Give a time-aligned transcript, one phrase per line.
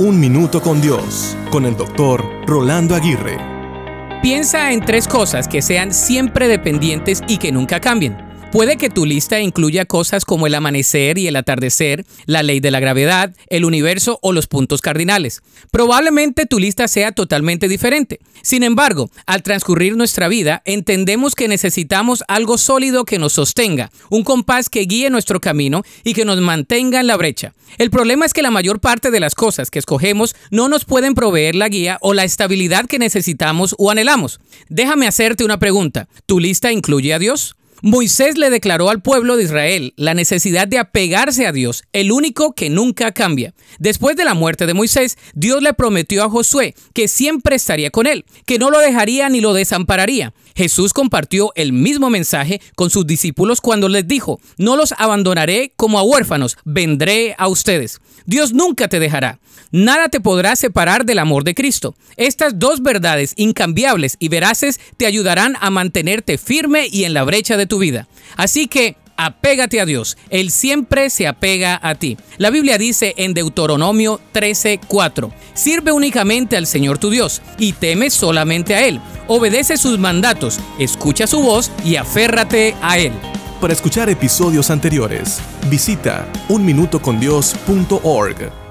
[0.00, 3.36] Un Minuto con Dios, con el doctor Rolando Aguirre.
[4.22, 8.29] Piensa en tres cosas que sean siempre dependientes y que nunca cambien.
[8.52, 12.72] Puede que tu lista incluya cosas como el amanecer y el atardecer, la ley de
[12.72, 15.40] la gravedad, el universo o los puntos cardinales.
[15.70, 18.18] Probablemente tu lista sea totalmente diferente.
[18.42, 24.24] Sin embargo, al transcurrir nuestra vida, entendemos que necesitamos algo sólido que nos sostenga, un
[24.24, 27.54] compás que guíe nuestro camino y que nos mantenga en la brecha.
[27.78, 31.14] El problema es que la mayor parte de las cosas que escogemos no nos pueden
[31.14, 34.40] proveer la guía o la estabilidad que necesitamos o anhelamos.
[34.68, 36.08] Déjame hacerte una pregunta.
[36.26, 37.54] ¿Tu lista incluye a Dios?
[37.82, 42.54] Moisés le declaró al pueblo de Israel la necesidad de apegarse a Dios, el único
[42.54, 43.54] que nunca cambia.
[43.78, 48.06] Después de la muerte de Moisés, Dios le prometió a Josué que siempre estaría con
[48.06, 50.34] él, que no lo dejaría ni lo desampararía.
[50.60, 55.98] Jesús compartió el mismo mensaje con sus discípulos cuando les dijo, no los abandonaré como
[55.98, 57.98] a huérfanos, vendré a ustedes.
[58.26, 59.40] Dios nunca te dejará.
[59.70, 61.94] Nada te podrá separar del amor de Cristo.
[62.18, 67.56] Estas dos verdades incambiables y veraces te ayudarán a mantenerte firme y en la brecha
[67.56, 68.06] de tu vida.
[68.36, 70.16] Así que apégate a Dios.
[70.30, 72.16] Él siempre se apega a ti.
[72.38, 78.74] La Biblia dice en Deuteronomio 13:4, sirve únicamente al Señor tu Dios y teme solamente
[78.74, 79.00] a Él.
[79.28, 83.12] Obedece sus mandatos, escucha su voz y aférrate a Él.
[83.60, 88.69] Para escuchar episodios anteriores, visita unminutocondios.org.